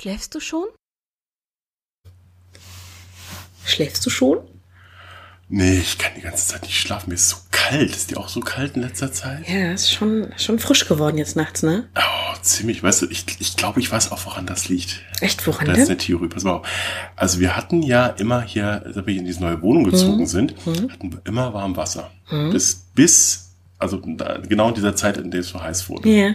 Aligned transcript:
Schläfst 0.00 0.34
du 0.34 0.40
schon? 0.40 0.64
Schläfst 3.66 4.04
du 4.06 4.08
schon? 4.10 4.38
Nee, 5.50 5.78
ich 5.78 5.98
kann 5.98 6.12
die 6.16 6.22
ganze 6.22 6.46
Zeit 6.46 6.62
nicht 6.62 6.78
schlafen. 6.80 7.10
Mir 7.10 7.16
ist 7.16 7.28
so 7.28 7.36
kalt. 7.50 7.90
Ist 7.90 8.10
die 8.10 8.16
auch 8.16 8.28
so 8.28 8.40
kalt 8.40 8.76
in 8.76 8.82
letzter 8.82 9.12
Zeit? 9.12 9.46
Ja, 9.48 9.72
ist 9.72 9.92
schon, 9.92 10.32
schon 10.38 10.58
frisch 10.58 10.86
geworden 10.88 11.18
jetzt 11.18 11.36
nachts, 11.36 11.62
ne? 11.62 11.88
Oh, 11.96 12.36
ziemlich. 12.40 12.82
Weißt 12.82 13.02
du, 13.02 13.10
ich, 13.10 13.26
ich 13.40 13.56
glaube, 13.56 13.80
ich 13.80 13.90
weiß 13.92 14.12
auch, 14.12 14.24
woran 14.24 14.46
das 14.46 14.68
liegt. 14.68 15.00
Echt, 15.20 15.46
woran 15.46 15.66
Das 15.66 15.76
ist 15.78 15.88
eine 15.88 15.98
Theorie. 15.98 16.28
Pass 16.28 16.44
mal 16.44 16.52
auf. 16.52 16.68
Also 17.16 17.40
wir 17.40 17.56
hatten 17.56 17.82
ja 17.82 18.06
immer 18.06 18.40
hier, 18.42 18.82
als 18.86 18.94
wir 18.96 19.06
in 19.08 19.26
diese 19.26 19.40
neue 19.40 19.60
Wohnung 19.60 19.84
gezogen 19.84 20.20
Mhm. 20.20 20.26
sind, 20.26 20.54
hatten 20.90 21.12
wir 21.12 21.20
immer 21.24 21.52
warm 21.52 21.76
Wasser. 21.76 22.10
Bis, 22.30 22.86
bis, 22.94 23.50
also 23.78 23.98
da, 23.98 24.38
genau 24.38 24.68
in 24.68 24.74
dieser 24.76 24.96
Zeit, 24.96 25.18
in 25.18 25.30
der 25.30 25.40
es 25.40 25.48
so 25.48 25.60
heiß 25.60 25.88
wurde. 25.90 26.08
Ja. 26.08 26.34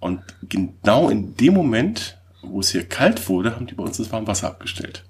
Und 0.00 0.20
genau 0.48 1.10
in 1.10 1.36
dem 1.36 1.54
Moment, 1.54 2.18
wo 2.42 2.60
es 2.60 2.70
hier 2.70 2.84
kalt 2.84 3.28
wurde, 3.28 3.54
haben 3.56 3.66
die 3.66 3.74
bei 3.74 3.84
uns 3.84 3.96
das 3.96 4.12
warme 4.12 4.26
Wasser 4.26 4.48
abgestellt. 4.48 5.04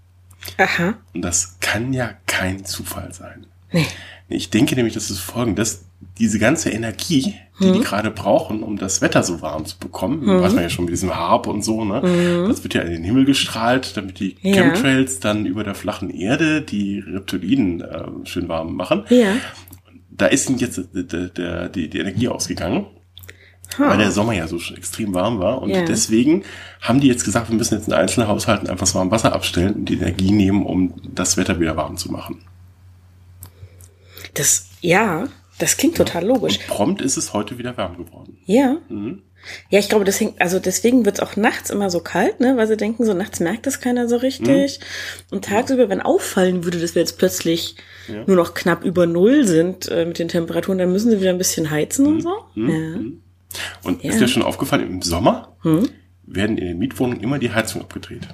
Aha. 0.59 0.95
Und 1.15 1.23
das 1.23 1.57
kann 1.61 1.93
ja 1.93 2.11
kein 2.27 2.65
Zufall 2.65 3.13
sein. 3.13 3.47
Nee. 3.73 3.87
Ich 4.29 4.51
denke 4.51 4.75
nämlich, 4.75 4.95
das 4.95 5.11
ist 5.11 5.21
folgendes. 5.21 5.85
Diese 6.19 6.39
ganze 6.39 6.71
Energie, 6.71 7.37
die 7.61 7.67
Mhm. 7.67 7.73
die 7.75 7.81
gerade 7.81 8.11
brauchen, 8.11 8.63
um 8.63 8.77
das 8.77 9.01
Wetter 9.03 9.23
so 9.23 9.41
warm 9.41 9.65
zu 9.67 9.79
bekommen, 9.79 10.27
weiß 10.27 10.53
man 10.53 10.65
ja 10.65 10.69
schon 10.69 10.85
mit 10.87 10.93
diesem 10.93 11.15
Harp 11.15 11.47
und 11.47 11.63
so, 11.65 11.85
ne? 11.85 12.01
Das 12.49 12.63
wird 12.65 12.75
ja 12.75 12.83
in 12.83 12.91
den 12.91 13.05
Himmel 13.05 13.25
gestrahlt, 13.25 13.97
damit 13.97 14.19
die 14.19 14.37
Mhm. 14.43 14.49
Ja. 14.55 14.63
Chemtrails 14.63 15.21
dann 15.21 15.47
über 15.47 15.63
der 15.65 15.75
flachen 15.77 16.11
Erde 16.11 16.61
die 16.61 16.99
Reptiliden 16.99 17.81
äh, 17.83 18.05
schön 18.25 18.49
warm 18.49 18.75
machen. 18.75 19.05
Ja. 19.11 19.37
Da 20.11 20.27
ist 20.27 20.51
ihnen 20.51 20.59
jetzt 20.59 20.81
der, 20.93 21.03
der, 21.05 21.29
der, 21.29 21.69
die, 21.69 21.89
die 21.89 21.99
Energie 22.01 22.29
ausgegangen, 22.29 22.87
Ha. 23.79 23.89
weil 23.91 23.99
der 23.99 24.11
Sommer 24.11 24.33
ja 24.33 24.47
so 24.49 24.57
extrem 24.77 25.15
warm 25.15 25.39
war. 25.39 25.63
Und 25.63 25.71
Ja. 25.71 25.83
deswegen 25.85 26.45
haben 26.81 27.01
die 27.01 27.09
jetzt 27.09 27.25
gesagt, 27.25 27.49
wir 27.49 27.57
müssen 27.57 27.75
jetzt 27.77 27.87
in 27.89 27.95
einzelnen 27.95 28.29
Haushalten 28.29 28.67
einfach 28.69 28.87
das 28.87 28.95
warme 28.95 29.11
Wasser 29.11 29.33
abstellen 29.33 29.75
und 29.75 29.85
die 29.87 29.95
Energie 29.95 30.31
nehmen, 30.33 30.65
um 30.67 30.95
das 31.15 31.37
Wetter 31.37 31.59
wieder 31.61 31.77
warm 31.77 31.97
zu 31.97 32.11
machen. 32.11 32.43
Das, 34.35 34.67
ja, 34.81 35.29
das 35.59 35.77
klingt 35.77 35.97
total 35.97 36.25
logisch. 36.27 36.59
Prompt 36.69 37.03
ist 37.03 37.17
es 37.17 37.33
heute 37.33 37.59
wieder 37.59 37.77
warm 37.77 37.97
geworden. 37.99 38.39
Ja. 38.47 38.77
Mhm. 38.89 39.23
Ja, 39.71 39.81
ich 39.81 39.89
glaube, 39.89 40.05
deswegen, 40.05 40.35
also 40.39 40.61
deswegen 40.61 41.05
wird's 41.05 41.19
auch 41.19 41.35
nachts 41.35 41.71
immer 41.71 41.91
so 41.91 41.99
kalt, 41.99 42.39
ne? 42.39 42.57
Weil 42.57 42.69
sie 42.69 42.77
denken, 42.77 43.05
so 43.05 43.13
nachts 43.13 43.41
merkt 43.41 43.67
das 43.67 43.81
keiner 43.81 44.09
so 44.09 44.17
richtig. 44.17 44.79
Mhm. 44.79 45.35
Und 45.37 45.45
tagsüber, 45.47 45.89
wenn 45.89 46.01
auffallen 46.01 46.63
würde, 46.65 46.79
dass 46.79 46.95
wir 46.95 47.03
jetzt 47.03 47.19
plötzlich 47.19 47.75
Ja. 48.07 48.23
nur 48.27 48.37
noch 48.37 48.55
knapp 48.55 48.85
über 48.85 49.07
Null 49.07 49.45
sind 49.47 49.89
äh, 49.89 50.07
mit 50.07 50.21
den 50.21 50.29
Temperaturen, 50.29 50.79
dann 50.79 50.93
müssen 50.93 51.11
sie 51.11 51.21
wieder 51.21 51.31
ein 51.31 51.39
bisschen 51.39 51.71
heizen 51.71 52.07
Mhm. 52.07 52.13
und 52.13 52.21
so. 52.23 52.35
Ja. 52.55 53.01
Und 53.83 54.03
Ja. 54.03 54.11
ist 54.11 54.21
dir 54.21 54.29
schon 54.29 54.43
aufgefallen, 54.43 54.87
im 54.89 55.03
Sommer 55.03 55.57
Hm? 55.63 55.89
werden 56.25 56.59
in 56.59 56.67
den 56.67 56.79
Mietwohnungen 56.79 57.21
immer 57.23 57.39
die 57.39 57.53
Heizung 57.53 57.83
abgedreht. 57.83 58.29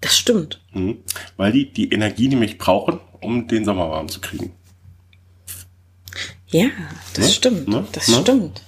Das 0.00 0.16
stimmt. 0.16 0.60
Mhm. 0.72 0.98
Weil 1.36 1.52
die 1.52 1.72
die 1.72 1.90
Energie 1.92 2.28
nämlich 2.28 2.58
brauchen, 2.58 3.00
um 3.20 3.48
den 3.48 3.64
Sommer 3.64 3.90
warm 3.90 4.08
zu 4.08 4.20
kriegen. 4.20 4.52
Ja, 6.48 6.68
das 7.14 7.26
Ne? 7.26 7.30
stimmt. 7.32 7.68
Ne? 7.68 7.86
Das 7.92 8.08
Ne? 8.08 8.16
stimmt. 8.20 8.62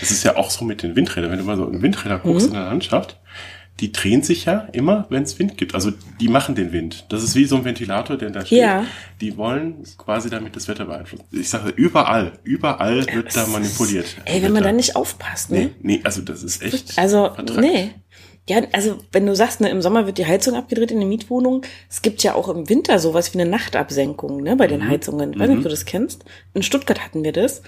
Das 0.00 0.10
ist 0.10 0.24
ja 0.24 0.36
auch 0.36 0.50
so 0.50 0.64
mit 0.64 0.82
den 0.82 0.96
Windrädern. 0.96 1.30
Wenn 1.30 1.38
du 1.38 1.44
mal 1.44 1.56
so 1.56 1.66
in 1.66 1.80
Windräder 1.82 2.18
guckst 2.18 2.48
Mhm. 2.48 2.54
in 2.54 2.60
der 2.60 2.64
Landschaft, 2.68 3.19
die 3.78 3.92
drehen 3.92 4.22
sich 4.22 4.44
ja 4.44 4.68
immer, 4.72 5.06
wenn 5.08 5.22
es 5.22 5.38
Wind 5.38 5.56
gibt. 5.56 5.74
Also 5.74 5.92
die 6.20 6.28
machen 6.28 6.54
den 6.54 6.72
Wind. 6.72 7.06
Das 7.08 7.22
ist 7.22 7.34
wie 7.34 7.46
so 7.46 7.56
ein 7.56 7.64
Ventilator, 7.64 8.18
der 8.18 8.30
da 8.30 8.44
steht. 8.44 8.58
Ja. 8.58 8.84
Die 9.20 9.36
wollen 9.36 9.84
quasi 9.96 10.28
damit 10.28 10.54
das 10.54 10.68
Wetter 10.68 10.84
beeinflussen. 10.84 11.24
Ich 11.30 11.48
sage, 11.48 11.70
überall, 11.70 12.32
überall 12.42 13.06
wird 13.12 13.34
da 13.34 13.46
manipuliert. 13.46 14.16
Ey, 14.26 14.42
wenn 14.42 14.52
man 14.52 14.62
da 14.62 14.72
nicht 14.72 14.96
aufpasst, 14.96 15.50
ne? 15.50 15.58
Nee, 15.58 15.70
nee, 15.80 16.00
also 16.04 16.20
das 16.20 16.42
ist 16.42 16.62
echt. 16.62 16.98
Also, 16.98 17.32
vertrackt. 17.34 17.60
nee. 17.60 17.94
Ja, 18.50 18.62
also 18.72 18.96
wenn 19.12 19.26
du 19.26 19.36
sagst, 19.36 19.60
ne, 19.60 19.68
im 19.70 19.80
Sommer 19.80 20.06
wird 20.06 20.18
die 20.18 20.26
Heizung 20.26 20.56
abgedreht 20.56 20.90
in 20.90 20.98
den 20.98 21.08
Mietwohnungen, 21.08 21.62
es 21.88 22.02
gibt 22.02 22.20
ja 22.24 22.34
auch 22.34 22.48
im 22.48 22.68
Winter 22.68 22.98
sowas 22.98 23.32
wie 23.32 23.40
eine 23.40 23.48
Nachtabsenkung 23.48 24.42
ne, 24.42 24.56
bei 24.56 24.66
Mhm. 24.66 24.70
den 24.70 24.88
Heizungen. 24.88 25.32
Ich 25.32 25.38
weiß 25.38 25.48
nicht, 25.48 25.58
ob 25.58 25.62
du 25.62 25.68
das 25.68 25.84
kennst. 25.84 26.24
In 26.52 26.64
Stuttgart 26.64 26.98
hatten 27.04 27.22
wir 27.22 27.30
das. 27.32 27.62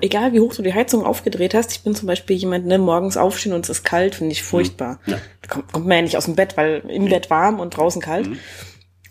Egal 0.00 0.32
wie 0.32 0.38
hoch 0.38 0.54
du 0.54 0.62
die 0.62 0.74
Heizung 0.74 1.04
aufgedreht 1.04 1.54
hast, 1.54 1.72
ich 1.72 1.82
bin 1.82 1.96
zum 1.96 2.06
Beispiel 2.06 2.36
jemand, 2.36 2.66
ne, 2.66 2.78
morgens 2.78 3.16
aufstehen 3.16 3.52
und 3.52 3.64
es 3.64 3.70
ist 3.70 3.82
kalt, 3.84 4.14
finde 4.14 4.30
ich 4.30 4.44
furchtbar. 4.44 5.00
Mhm. 5.06 5.12
Ja. 5.14 5.18
Da 5.42 5.48
kommt, 5.48 5.72
kommt 5.72 5.86
man 5.88 5.96
ja 5.96 6.02
nicht 6.02 6.16
aus 6.16 6.26
dem 6.26 6.36
Bett, 6.36 6.56
weil 6.56 6.84
im 6.88 7.06
Bett 7.06 7.30
warm 7.30 7.58
und 7.58 7.76
draußen 7.76 8.00
kalt. 8.00 8.28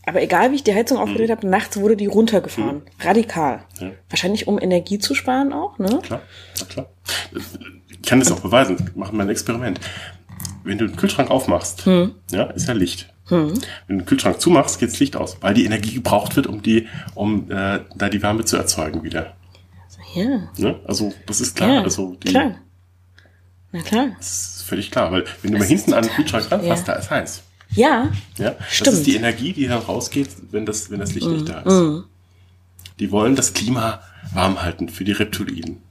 Aber 0.05 0.21
egal 0.21 0.51
wie 0.51 0.55
ich 0.55 0.63
die 0.63 0.73
Heizung 0.73 0.97
aufgedreht 0.97 1.29
habe, 1.29 1.45
nachts 1.45 1.75
wurde 1.75 1.97
die 1.97 2.05
runtergefahren. 2.05 2.83
Radikal. 3.01 3.65
Ja. 3.81 3.91
Wahrscheinlich 4.09 4.47
um 4.47 4.57
Energie 4.61 4.99
zu 4.99 5.13
sparen 5.13 5.51
auch, 5.51 5.77
ne? 5.77 5.99
Klar, 6.03 6.21
na 6.61 6.65
klar. 6.67 6.85
Ich 7.89 8.01
kann 8.03 8.19
das 8.21 8.31
auch 8.31 8.39
beweisen. 8.39 8.91
Machen 8.95 9.17
wir 9.17 9.23
ein 9.23 9.29
Experiment. 9.29 9.81
Wenn 10.67 10.77
du 10.77 10.87
den 10.87 10.95
Kühlschrank 10.95 11.29
aufmachst, 11.31 11.85
Hm. 11.85 12.11
ja, 12.31 12.43
ist 12.43 12.67
ja 12.67 12.73
Licht. 12.73 13.11
Wenn 13.29 13.53
du 13.89 13.95
den 13.95 14.05
Kühlschrank 14.05 14.39
zumachst, 14.39 14.79
geht 14.79 14.89
das 14.91 14.99
Licht 14.99 15.15
aus, 15.17 15.37
weil 15.41 15.53
die 15.53 15.65
Energie 15.65 15.93
gebraucht 15.95 16.35
wird, 16.37 16.47
um 16.47 16.61
die, 16.61 16.87
um 17.13 17.51
äh, 17.51 17.79
da 17.95 18.07
die 18.09 18.21
Wärme 18.21 18.45
zu 18.45 18.55
erzeugen 18.57 19.03
wieder. 19.03 19.35
Ja, 20.15 20.49
Ne? 20.57 20.79
Also 20.87 21.13
das 21.25 21.41
ist 21.41 21.55
klar. 21.55 21.69
ja, 21.73 21.81
also 21.83 22.15
die, 22.23 22.29
klar. 22.29 22.55
Na 23.73 23.81
klar. 23.81 24.07
Das 24.17 24.55
ist 24.57 24.63
völlig 24.63 24.89
klar, 24.91 25.11
weil 25.11 25.25
wenn 25.41 25.51
du 25.51 25.57
mal 25.57 25.63
Das 25.63 25.67
hinten 25.67 25.93
an 25.93 26.03
den 26.03 26.11
Kühlschrank 26.13 26.49
ranfasst, 26.49 26.87
ja. 26.87 26.93
da 26.93 26.99
ist 26.99 27.11
heiß. 27.11 27.43
Ja, 27.71 28.09
Ja, 28.37 28.51
das 28.51 28.73
Stimmt. 28.73 28.95
ist 28.97 29.07
die 29.07 29.15
Energie, 29.17 29.51
die 29.51 29.67
dann 29.67 29.79
rausgeht, 29.81 30.29
wenn 30.51 30.65
das, 30.65 30.89
wenn 30.89 30.99
das 31.01 31.13
Licht 31.13 31.27
nicht 31.27 31.49
da 31.49 31.59
ist. 31.59 31.73
Mhm. 31.73 32.05
Die 32.99 33.11
wollen 33.11 33.35
das 33.35 33.53
Klima 33.53 33.99
warm 34.33 34.61
halten 34.63 34.87
für 34.87 35.03
die 35.03 35.11
Reptiliden. 35.11 35.81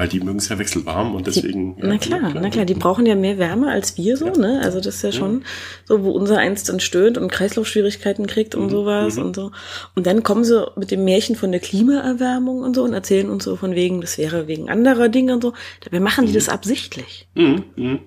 Weil 0.00 0.08
die 0.08 0.20
mögen 0.20 0.38
es 0.38 0.48
ja 0.48 0.58
wechselwarm 0.58 1.14
und 1.14 1.26
deswegen. 1.26 1.76
ja, 1.76 1.84
Mhm. 1.84 1.90
na 1.90 1.98
klar, 1.98 2.32
na 2.34 2.48
klar, 2.48 2.64
die 2.64 2.72
brauchen 2.72 3.04
ja 3.04 3.14
mehr 3.14 3.36
Wärme 3.36 3.70
als 3.70 3.98
wir 3.98 4.16
so, 4.16 4.30
ne? 4.30 4.58
Also 4.64 4.78
das 4.80 4.94
ist 4.94 5.02
ja 5.02 5.12
schon 5.12 5.44
so, 5.84 6.02
wo 6.04 6.12
unser 6.12 6.38
eins 6.38 6.64
dann 6.64 6.80
stöhnt 6.80 7.18
und 7.18 7.30
Kreislaufschwierigkeiten 7.30 8.26
kriegt 8.26 8.56
Mhm. 8.56 8.62
und 8.62 8.70
sowas 8.70 9.18
und 9.18 9.36
so. 9.36 9.50
Und 9.94 10.06
dann 10.06 10.22
kommen 10.22 10.42
sie 10.44 10.66
mit 10.76 10.90
dem 10.90 11.04
Märchen 11.04 11.36
von 11.36 11.50
der 11.52 11.60
Klimaerwärmung 11.60 12.62
und 12.62 12.74
so 12.76 12.82
und 12.82 12.94
erzählen 12.94 13.28
uns 13.28 13.44
so 13.44 13.56
von 13.56 13.74
wegen, 13.74 14.00
das 14.00 14.16
wäre 14.16 14.48
wegen 14.48 14.70
anderer 14.70 15.10
Dinge 15.10 15.34
und 15.34 15.42
so. 15.42 15.52
Dabei 15.84 16.00
machen 16.00 16.24
die 16.24 16.32
das 16.32 16.48
absichtlich. 16.48 17.28
Mhm, 17.34 17.64
mhm. 17.76 17.98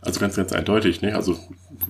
Also 0.00 0.18
ganz, 0.18 0.34
ganz 0.34 0.52
eindeutig, 0.52 1.00
ne? 1.00 1.14
Also 1.14 1.36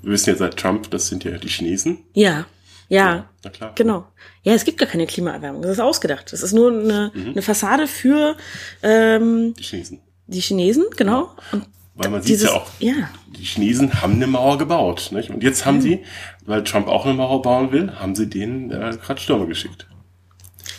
wir 0.03 0.13
wissen 0.13 0.29
ja 0.29 0.37
seit 0.37 0.59
Trump, 0.59 0.91
das 0.91 1.09
sind 1.09 1.25
ja 1.25 1.31
die 1.39 1.49
Chinesen. 1.49 2.01
Ja, 2.13 2.45
ja, 2.89 3.29
Na 3.45 3.51
klar. 3.51 3.73
genau. 3.75 4.07
Ja, 4.43 4.53
es 4.55 4.65
gibt 4.65 4.79
gar 4.79 4.89
keine 4.89 5.07
Klimaerwärmung. 5.07 5.63
Das 5.63 5.73
ist 5.73 5.81
ausgedacht. 5.81 6.33
Das 6.33 6.43
ist 6.43 6.53
nur 6.53 6.71
eine, 6.71 7.11
Mhm. 7.15 7.31
eine 7.31 7.43
Fassade 7.43 7.87
für 7.87 8.37
ähm, 8.83 9.55
Die 9.55 9.63
Chinesen. 9.63 10.01
die 10.27 10.41
Chinesen, 10.41 10.85
genau. 10.97 11.31
Und 11.53 11.67
Weil 11.95 12.11
man 12.11 12.23
sieht 12.23 12.41
ja 12.43 12.51
auch, 12.53 12.67
Ja, 12.79 12.95
die 13.37 13.43
Chinesen 13.45 14.01
haben 14.03 14.15
eine 14.15 14.27
Mauer 14.27 14.59
gebaut. 14.59 15.09
Nicht? 15.13 15.31
Und 15.31 15.43
jetzt 15.43 15.65
haben 15.67 15.81
sie, 15.81 16.05
weil 16.45 16.63
Trump 16.65 16.87
auch 16.89 17.05
eine 17.07 17.15
Mauer 17.15 17.43
bauen 17.43 17.73
will, 17.73 17.93
haben 17.97 18.15
sie 18.15 18.29
denen 18.29 18.71
äh, 18.71 18.97
gerade 19.03 19.21
Stürme 19.21 19.47
geschickt, 19.47 19.87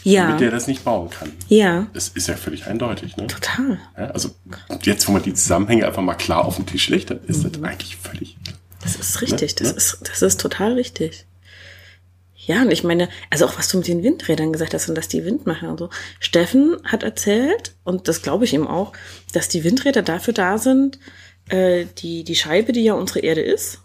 ja, 0.04 0.28
damit 0.28 0.42
der 0.42 0.52
das 0.52 0.68
nicht 0.68 0.84
bauen 0.86 1.10
kann. 1.10 1.32
ja, 1.50 1.88
Das 1.94 2.08
ist 2.10 2.28
ja 2.28 2.36
völlig 2.36 2.68
eindeutig. 2.68 3.18
Ne? 3.18 3.28
total. 3.28 3.80
Ja, 3.98 4.06
also 4.12 4.30
jetzt, 4.84 5.08
wo 5.08 5.12
man 5.12 5.24
die 5.24 5.34
Zusammenhänge 5.34 5.86
einfach 5.88 6.02
mal 6.04 6.16
klar 6.16 6.46
auf 6.46 6.56
den 6.56 6.66
Tisch 6.66 6.88
legt, 6.90 7.10
dann 7.10 7.20
ist 7.26 7.44
das 7.44 7.62
eigentlich 7.64 7.98
völlig. 7.98 8.38
Das 8.82 8.96
ist 8.96 9.22
richtig, 9.22 9.56
das 9.56 9.72
Ne? 9.72 9.74
ist, 9.78 9.98
das 10.08 10.22
ist 10.22 10.40
total 10.40 10.74
richtig. 10.74 11.26
Ja, 12.48 12.62
und 12.62 12.72
ich 12.72 12.84
meine, 12.84 13.10
also 13.30 13.46
auch 13.46 13.58
was 13.58 13.68
du 13.68 13.78
mit 13.78 13.88
den 13.88 14.04
Windrädern 14.04 14.54
gesagt 14.54 14.74
hast 14.74 14.88
und 14.90 14.96
dass 14.96 15.08
die 15.10 15.24
Wind 15.26 15.46
machen 15.46 15.68
und 15.70 15.78
so. 15.78 15.90
Steffen 16.22 16.78
hat 16.86 17.04
erzählt, 17.04 17.74
und 17.84 18.08
das 18.08 18.22
glaube 18.22 18.46
ich 18.46 18.54
ihm 18.54 18.66
auch, 18.68 18.94
dass 19.34 19.50
die 19.50 19.64
Windräder 19.66 20.02
dafür 20.02 20.34
da 20.34 20.58
sind, 20.58 20.98
äh, 21.50 21.86
die, 22.00 22.24
die 22.24 22.36
Scheibe, 22.36 22.72
die 22.72 22.84
ja 22.84 22.94
unsere 22.94 23.20
Erde 23.20 23.42
ist, 23.42 23.82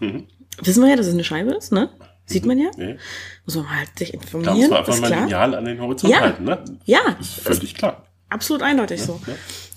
wissen 0.63 0.81
wir 0.83 0.91
ja, 0.91 0.97
dass 0.97 1.07
es 1.09 1.15
eine 1.15 1.25
Scheibe 1.25 1.53
ist, 1.55 1.73
ne? 1.73 1.91
Sieht 2.25 2.47
man 2.47 2.57
ja. 2.59 2.71
Nee. 2.77 2.97
Muss 3.45 3.57
man 3.57 3.69
halt 3.77 3.99
sich 3.99 4.15
informieren. 4.15 4.71
man 4.71 4.79
einfach 4.79 4.95
ist 4.95 5.01
mal 5.01 5.09
klar. 5.09 5.23
lineal 5.25 5.55
an 5.57 5.65
den 5.65 5.81
Horizont 5.81 6.13
Ja. 6.13 6.21
halten. 6.21 6.45
Ne? 6.45 6.65
Ja, 6.85 7.01
Ist 7.21 7.35
völlig 7.41 7.75
klar. 7.75 8.07
absolut 8.29 8.63
eindeutig 8.63 9.03
so. 9.03 9.21
ja. 9.27 9.35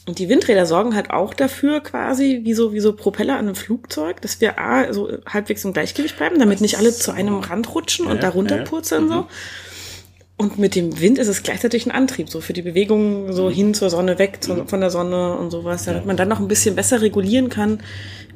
Und 0.07 0.19
die 0.19 0.29
Windräder 0.29 0.65
sorgen 0.67 0.93
halt 0.95 1.09
auch 1.09 1.33
dafür 1.33 1.79
quasi, 1.81 2.41
wie 2.43 2.53
so, 2.53 2.73
wie 2.73 2.79
so 2.79 2.93
Propeller 2.93 3.33
an 3.33 3.45
einem 3.47 3.55
Flugzeug, 3.55 4.21
dass 4.21 4.39
wir 4.39 4.59
A, 4.59 4.93
so 4.93 5.09
halbwegs 5.27 5.65
im 5.65 5.73
Gleichgewicht 5.73 6.15
bleiben, 6.17 6.37
damit 6.37 6.61
nicht 6.61 6.77
alle 6.77 6.93
zu 6.93 7.11
einem 7.11 7.39
Rand 7.39 7.73
rutschen 7.73 8.05
und 8.05 8.15
Ja, 8.15 8.21
da 8.21 8.27
ja, 8.27 8.31
Mhm. 8.33 8.37
runterpurzeln 8.39 9.09
so. 9.09 9.25
Und 10.37 10.59
mit 10.59 10.75
dem 10.75 10.99
Wind 10.99 11.17
ist 11.17 11.29
es 11.29 11.43
gleichzeitig 11.43 11.85
ein 11.87 11.91
Antrieb, 11.91 12.29
so 12.29 12.41
für 12.41 12.51
die 12.53 12.61
Bewegung 12.61 13.31
so 13.31 13.45
Mhm. 13.49 13.53
hin 13.53 13.73
zur 13.73 13.89
Sonne, 13.89 14.19
weg 14.19 14.43
zu, 14.43 14.65
von 14.67 14.81
der 14.81 14.91
Sonne 14.91 15.37
und 15.37 15.49
sowas, 15.49 15.85
damit 15.85 16.05
man 16.05 16.17
dann 16.17 16.27
noch 16.27 16.39
ein 16.41 16.49
bisschen 16.49 16.75
besser 16.75 17.01
regulieren 17.01 17.49
kann, 17.49 17.79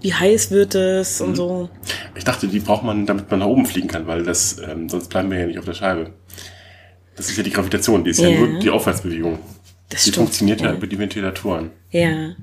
wie 0.02 0.14
heiß 0.14 0.50
wird 0.50 0.74
es 0.76 1.20
Mhm. 1.20 1.28
und 1.28 1.36
so. 1.36 1.70
Ich 2.16 2.24
dachte, 2.24 2.48
die 2.48 2.60
braucht 2.62 2.84
man, 2.84 3.06
damit 3.06 3.30
man 3.30 3.42
nach 3.42 3.48
oben 3.48 3.66
fliegen 3.68 3.90
kann, 3.90 4.08
weil 4.08 4.24
das, 4.24 4.58
ähm, 4.60 4.90
sonst 4.90 5.10
bleiben 5.10 5.30
wir 5.30 5.40
ja 5.40 5.46
nicht 5.46 5.60
auf 5.60 5.66
der 5.66 5.74
Scheibe. 5.74 6.14
Das 7.18 7.30
ist 7.30 7.36
ja 7.38 7.44
die 7.44 7.52
Gravitation, 7.52 8.06
die 8.06 8.12
ist 8.12 8.20
ja, 8.22 8.30
Ja. 8.30 8.40
nur 8.40 8.60
die 8.60 8.70
Aufwärtsbewegung. 8.70 9.38
Das 9.90 10.04
Die 10.04 10.10
stimmt. 10.12 10.28
funktioniert 10.28 10.62
ja. 10.62 10.68
ja. 10.68 10.74
über 10.74 10.88
die 10.88 10.98
Ventilatoren. 11.00 11.72
Ja. 11.92 12.36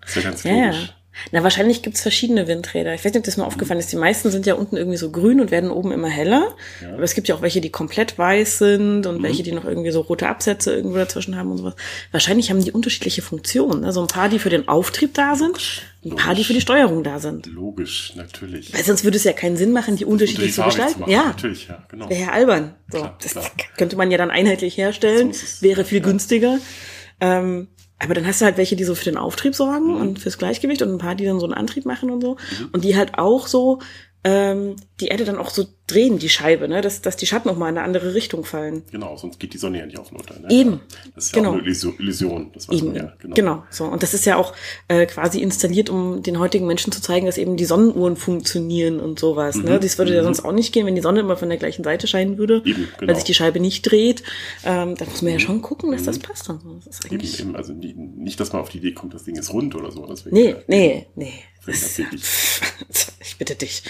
Das 0.00 0.10
ist 0.10 0.16
ja 0.16 0.22
ganz 0.22 0.42
Ja, 0.44 0.52
logisch. 0.66 0.94
Na, 1.30 1.42
wahrscheinlich 1.42 1.82
gibt's 1.82 2.00
verschiedene 2.02 2.48
Windräder. 2.48 2.94
Ich 2.94 3.04
weiß 3.04 3.12
nicht, 3.12 3.18
ob 3.20 3.24
das 3.24 3.36
mal 3.36 3.44
aufgefallen 3.44 3.78
ist. 3.80 3.92
Die 3.92 3.96
meisten 3.96 4.30
sind 4.30 4.46
ja 4.46 4.54
unten 4.54 4.76
irgendwie 4.76 4.96
so 4.96 5.10
grün 5.10 5.40
und 5.40 5.50
werden 5.50 5.70
oben 5.70 5.92
immer 5.92 6.08
heller. 6.08 6.54
Aber 6.92 7.02
es 7.02 7.14
gibt 7.14 7.28
ja 7.28 7.34
auch 7.34 7.42
welche, 7.42 7.60
die 7.60 7.70
komplett 7.70 8.16
weiß 8.18 8.58
sind 8.58 9.06
und 9.06 9.22
welche, 9.22 9.42
die 9.42 9.52
noch 9.52 9.64
irgendwie 9.64 9.90
so 9.90 10.00
rote 10.00 10.28
Absätze 10.28 10.74
irgendwo 10.74 10.96
dazwischen 10.96 11.36
haben 11.36 11.50
und 11.50 11.58
sowas. 11.58 11.74
Wahrscheinlich 12.12 12.50
haben 12.50 12.64
die 12.64 12.72
unterschiedliche 12.72 13.22
Funktionen. 13.22 13.84
Also 13.84 14.00
ein 14.00 14.06
paar, 14.08 14.28
die 14.28 14.38
für 14.38 14.50
den 14.50 14.68
Auftrieb 14.68 15.14
da 15.14 15.36
sind 15.36 15.82
ein 16.04 16.16
paar, 16.16 16.34
die 16.34 16.42
für 16.42 16.52
die 16.52 16.60
Steuerung 16.60 17.04
da 17.04 17.20
sind. 17.20 17.46
Logisch, 17.46 18.14
natürlich. 18.16 18.74
Weil 18.74 18.82
sonst 18.82 19.04
würde 19.04 19.16
es 19.16 19.22
ja 19.22 19.32
keinen 19.32 19.56
Sinn 19.56 19.70
machen, 19.70 19.94
die 19.94 20.04
unterschiedlich 20.04 20.52
zu 20.52 20.62
gestalten. 20.64 20.98
machen. 21.00 21.12
Ja, 21.12 21.26
Natürlich, 21.26 21.68
ja, 21.68 21.84
genau. 21.88 22.10
wäre 22.10 22.22
ja 22.22 22.28
albern. 22.32 22.74
So, 22.90 22.98
Klar, 22.98 23.18
das 23.22 23.30
klar. 23.32 23.44
könnte 23.76 23.94
man 23.96 24.10
ja 24.10 24.18
dann 24.18 24.30
einheitlich 24.32 24.76
herstellen, 24.76 25.30
es. 25.30 25.62
wäre 25.62 25.84
viel 25.84 25.98
Ja. 25.98 26.04
günstiger. 26.04 26.58
Ähm, 27.20 27.68
aber 28.02 28.14
dann 28.14 28.26
hast 28.26 28.40
du 28.40 28.44
halt 28.44 28.56
welche, 28.56 28.76
die 28.76 28.84
so 28.84 28.94
für 28.94 29.04
den 29.04 29.16
Auftrieb 29.16 29.52
Mhm. 29.52 29.56
sorgen 29.56 29.94
und 29.96 30.18
fürs 30.18 30.38
Gleichgewicht 30.38 30.82
und 30.82 30.90
ein 30.92 30.98
paar, 30.98 31.14
die 31.14 31.24
dann 31.24 31.38
so 31.40 31.46
einen 31.46 31.54
Antrieb 31.54 31.84
machen 31.86 32.10
und 32.10 32.20
so. 32.20 32.36
Und 32.72 32.84
die 32.84 32.96
halt 32.96 33.18
auch 33.18 33.46
so 33.46 33.78
ähm, 34.24 34.76
die 35.00 35.08
Erde 35.08 35.24
dann 35.24 35.36
auch 35.36 35.50
so 35.50 35.66
drehen, 35.88 36.18
die 36.18 36.28
Scheibe, 36.28 36.68
ne? 36.68 36.80
dass, 36.80 37.02
dass 37.02 37.16
die 37.16 37.26
Schatten 37.26 37.48
auch 37.50 37.56
mal 37.56 37.68
in 37.68 37.76
eine 37.76 37.84
andere 37.84 38.14
Richtung 38.14 38.44
fallen. 38.44 38.84
Genau, 38.92 39.16
sonst 39.16 39.40
geht 39.40 39.52
die 39.52 39.58
Sonne 39.58 39.80
ja 39.80 39.86
nicht 39.86 39.98
auf 39.98 40.12
und 40.12 40.20
unter. 40.20 40.38
Ne? 40.38 40.48
Eben. 40.50 40.80
Das 41.16 41.26
ist 41.26 41.32
ja 41.34 41.38
Genau. 41.42 41.50
auch 41.54 41.58
eine 41.58 41.62
Illusion-. 41.98 42.50
Das 42.54 42.68
weiß 42.68 42.76
Eben, 42.78 42.94
ja. 42.94 43.12
Genau. 43.18 43.34
genau. 43.34 43.62
So. 43.70 43.84
Und 43.86 44.02
das 44.04 44.14
ist 44.14 44.24
ja 44.24 44.36
auch 44.36 44.54
äh, 44.86 45.06
quasi 45.06 45.40
installiert, 45.42 45.90
um 45.90 46.22
den 46.22 46.38
heutigen 46.38 46.66
Menschen 46.68 46.92
zu 46.92 47.02
zeigen, 47.02 47.26
dass 47.26 47.36
eben 47.36 47.56
die 47.56 47.64
Sonnenuhren 47.64 48.14
funktionieren 48.16 49.00
und 49.00 49.18
sowas. 49.18 49.56
Ne? 49.56 49.80
Das 49.80 49.98
würde 49.98 50.14
ja 50.14 50.22
sonst 50.22 50.44
auch 50.44 50.52
nicht 50.52 50.72
gehen, 50.72 50.86
wenn 50.86 50.94
die 50.94 51.00
Sonne 51.02 51.20
immer 51.20 51.36
von 51.36 51.48
der 51.48 51.58
gleichen 51.58 51.82
Seite 51.82 52.06
scheinen 52.06 52.38
würde, 52.38 52.60
Mhm. 52.64 52.70
Eben, 52.70 52.88
weil 52.92 52.98
genau. 53.00 53.14
sich 53.14 53.24
die 53.24 53.34
Scheibe 53.34 53.58
nicht 53.58 53.82
dreht. 53.82 54.22
Ähm, 54.64 54.94
da 54.96 55.04
muss 55.04 55.20
man 55.22 55.32
ja 55.32 55.40
schon 55.40 55.62
gucken, 55.62 55.90
dass 55.90 56.04
das 56.04 56.20
passt. 56.20 56.44
So. 56.44 56.58
Das 56.84 56.86
ist 57.00 57.04
Eben, 57.06 57.14
eigentlich. 57.16 57.40
eben, 57.40 57.56
also 57.56 57.72
die, 57.72 57.92
nicht, 57.94 58.38
dass 58.38 58.52
man 58.52 58.62
auf 58.62 58.68
die 58.68 58.78
Idee 58.78 58.92
kommt, 58.92 59.14
das 59.14 59.24
Ding 59.24 59.36
ist 59.36 59.52
rund 59.52 59.74
oder 59.74 59.90
so. 59.90 60.06
Das 60.06 60.24
wäre 60.24 60.34
Nee, 60.34 60.50
ja- 60.50 60.56
nee, 60.68 61.06
nee. 61.16 61.32
Das 61.66 61.76
ist 61.82 61.98
ja, 61.98 62.06
bitte 63.42 63.56
dich. 63.56 63.82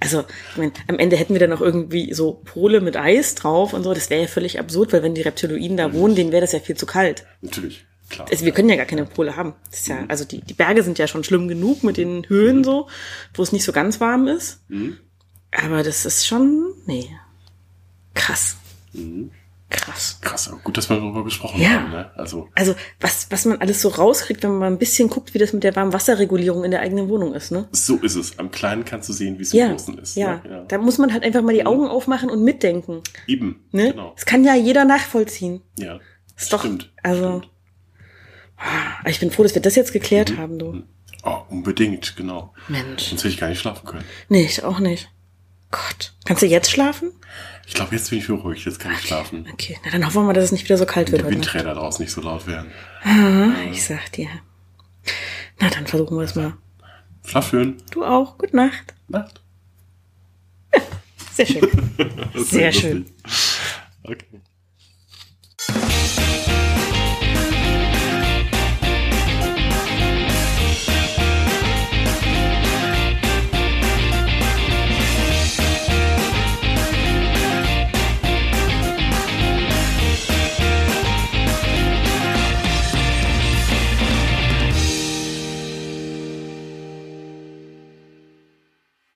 Also, 0.00 0.24
ich 0.50 0.56
mein, 0.56 0.72
am 0.88 0.98
Ende 0.98 1.16
hätten 1.16 1.32
wir 1.32 1.38
dann 1.38 1.50
noch 1.50 1.60
irgendwie 1.60 2.12
so 2.12 2.40
Pole 2.44 2.80
mit 2.80 2.96
Eis 2.96 3.36
drauf 3.36 3.72
und 3.72 3.84
so. 3.84 3.94
Das 3.94 4.10
wäre 4.10 4.22
ja 4.22 4.26
völlig 4.26 4.58
absurd, 4.58 4.92
weil 4.92 5.04
wenn 5.04 5.14
die 5.14 5.22
Reptiloiden 5.22 5.76
da 5.76 5.92
wohnen, 5.92 6.16
denen 6.16 6.32
wäre 6.32 6.40
das 6.40 6.50
ja 6.50 6.58
viel 6.58 6.76
zu 6.76 6.86
kalt. 6.86 7.24
Natürlich, 7.40 7.86
klar. 8.10 8.26
Also 8.28 8.44
wir 8.44 8.50
können 8.50 8.68
ja 8.68 8.74
gar 8.74 8.86
keine 8.86 9.04
Pole 9.04 9.36
haben. 9.36 9.54
Das 9.70 9.80
ist 9.80 9.86
ja, 9.86 10.04
also 10.08 10.24
die, 10.24 10.40
die 10.40 10.54
Berge 10.54 10.82
sind 10.82 10.98
ja 10.98 11.06
schon 11.06 11.22
schlimm 11.22 11.46
genug 11.46 11.84
mit 11.84 11.98
den 11.98 12.28
Höhen 12.28 12.64
so, 12.64 12.88
wo 13.34 13.44
es 13.44 13.52
nicht 13.52 13.64
so 13.64 13.70
ganz 13.70 14.00
warm 14.00 14.26
ist. 14.26 14.60
Aber 15.52 15.84
das 15.84 16.04
ist 16.04 16.26
schon, 16.26 16.74
nee. 16.86 17.08
Krass. 18.14 18.56
Krass. 18.92 19.30
Krass, 20.26 20.48
aber 20.48 20.58
gut, 20.58 20.76
dass 20.76 20.90
wir 20.90 20.96
darüber 20.96 21.22
gesprochen 21.24 21.60
Ja. 21.60 21.70
haben. 21.70 21.90
Ne? 21.90 22.10
Also, 22.16 22.48
Also 22.54 22.74
was, 23.00 23.28
was 23.30 23.44
man 23.44 23.58
alles 23.60 23.80
so 23.80 23.88
rauskriegt, 23.90 24.42
wenn 24.42 24.50
man 24.50 24.58
mal 24.58 24.66
ein 24.66 24.78
bisschen 24.78 25.08
guckt, 25.08 25.34
wie 25.34 25.38
das 25.38 25.52
mit 25.52 25.62
der 25.62 25.76
Warmwasserregulierung 25.76 26.64
in 26.64 26.70
der 26.72 26.80
eigenen 26.80 27.08
Wohnung 27.08 27.32
ist, 27.34 27.52
ne? 27.52 27.68
so 27.72 27.96
ist 27.98 28.16
es. 28.16 28.38
Am 28.38 28.50
Kleinen 28.50 28.84
kannst 28.84 29.08
du 29.08 29.12
sehen, 29.12 29.38
wie 29.38 29.42
es 29.42 29.52
im 29.52 29.58
Ja, 29.60 29.68
Großen 29.68 29.98
ist. 29.98 30.16
ja. 30.16 30.36
Ne? 30.36 30.42
ja. 30.50 30.64
Da 30.64 30.78
muss 30.78 30.98
man 30.98 31.12
halt 31.12 31.22
einfach 31.22 31.42
mal 31.42 31.54
die 31.54 31.64
Augen 31.64 31.86
aufmachen 31.86 32.28
und 32.30 32.42
mitdenken. 32.42 33.02
Eben, 33.26 33.64
Ne? 33.72 33.92
genau. 33.92 34.12
Das 34.16 34.26
kann 34.26 34.42
ja 34.44 34.54
jeder 34.54 34.84
nachvollziehen. 34.84 35.62
Ja, 35.78 36.00
Ist 36.36 36.52
doch, 36.52 36.60
stimmt. 36.60 36.92
also, 37.02 37.42
Ah, 38.58 39.08
ich 39.08 39.20
bin 39.20 39.30
froh, 39.30 39.42
dass 39.42 39.54
wir 39.54 39.62
das 39.62 39.74
jetzt 39.76 39.92
geklärt 39.92 40.30
Mhm. 40.30 40.38
haben, 40.38 40.58
du. 40.58 40.82
Oh, 41.22 41.38
unbedingt, 41.50 42.16
genau. 42.16 42.54
Mensch. 42.68 43.08
Sonst 43.08 43.20
hätte 43.24 43.28
ich 43.34 43.38
gar 43.38 43.48
nicht 43.48 43.60
schlafen 43.60 43.86
können. 43.86 44.04
Nee, 44.28 44.44
ich 44.46 44.64
auch 44.64 44.78
nicht. 44.78 45.10
Gott. 45.70 46.14
Kannst 46.24 46.42
du 46.42 46.46
jetzt 46.46 46.70
schlafen? 46.70 47.12
Ich 47.66 47.74
glaube, 47.74 47.94
jetzt 47.96 48.10
bin 48.10 48.20
ich 48.20 48.26
beruhigt, 48.28 48.64
jetzt 48.64 48.78
kann 48.78 48.92
ich 48.92 49.00
schlafen. 49.00 49.46
Okay, 49.52 49.76
na 49.84 49.90
dann 49.90 50.06
hoffen 50.06 50.22
wir 50.22 50.26
mal, 50.26 50.32
dass 50.32 50.44
es 50.44 50.52
nicht 50.52 50.64
wieder 50.64 50.76
so 50.78 50.86
kalt 50.86 51.10
wird 51.10 51.22
Die. 51.22 51.30
Windräder 51.30 51.74
draußen 51.74 52.02
nicht 52.02 52.12
so 52.12 52.20
laut 52.20 52.46
werden. 52.46 52.70
Ah, 53.02 53.52
ich 53.70 53.84
sag 53.84 54.12
dir. 54.12 54.28
Na, 55.60 55.68
dann 55.70 55.86
versuchen 55.86 56.16
wir 56.16 56.24
es 56.24 56.34
mal. 56.36 56.54
Schlaf 57.24 57.50
schön. 57.50 57.76
Du 57.90 58.04
auch. 58.04 58.38
Gute 58.38 58.54
Nacht. 58.54 58.94
Nacht. 59.08 59.40
Sehr 61.32 61.46
schön. 61.46 61.68
Sehr 62.36 62.72
schön. 62.72 63.06
Okay. 64.04 64.40